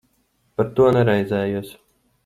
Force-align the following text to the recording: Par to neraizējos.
Par 0.61 0.71
to 0.79 0.89
neraizējos. 0.97 1.73